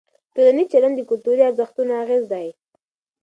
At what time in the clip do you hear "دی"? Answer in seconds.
2.31-2.47